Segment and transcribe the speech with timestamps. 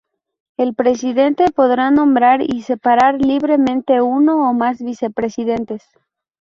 [0.57, 5.83] El presidente podrá nombrar y separar libremente uno o más vicepresidentes.